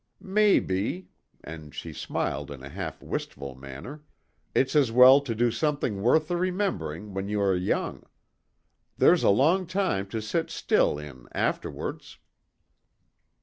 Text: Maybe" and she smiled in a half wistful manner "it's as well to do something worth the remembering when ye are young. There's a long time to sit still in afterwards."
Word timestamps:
Maybe" 0.19 1.09
and 1.43 1.75
she 1.75 1.93
smiled 1.93 2.49
in 2.49 2.63
a 2.63 2.69
half 2.69 3.03
wistful 3.03 3.53
manner 3.53 4.01
"it's 4.55 4.75
as 4.75 4.91
well 4.91 5.21
to 5.21 5.35
do 5.35 5.51
something 5.51 6.01
worth 6.01 6.27
the 6.27 6.37
remembering 6.37 7.13
when 7.13 7.27
ye 7.29 7.35
are 7.35 7.55
young. 7.55 8.01
There's 8.97 9.21
a 9.21 9.29
long 9.29 9.67
time 9.67 10.07
to 10.07 10.19
sit 10.19 10.49
still 10.49 10.97
in 10.97 11.27
afterwards." 11.33 12.17